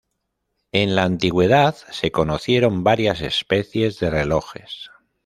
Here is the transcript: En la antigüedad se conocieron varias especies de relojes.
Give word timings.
En 0.71 0.95
la 0.95 1.03
antigüedad 1.03 1.75
se 1.91 2.11
conocieron 2.11 2.83
varias 2.83 3.21
especies 3.21 3.99
de 3.99 4.09
relojes. 4.09 4.89